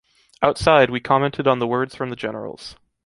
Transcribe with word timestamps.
Outside, 0.41 0.89
we 0.89 0.99
commented 0.99 1.45
on 1.47 1.59
the 1.59 1.67
words 1.67 1.93
from 1.93 2.09
the 2.09 2.15
generals. 2.15 2.75